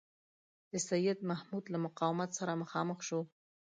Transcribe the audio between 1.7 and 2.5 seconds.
له مقاومت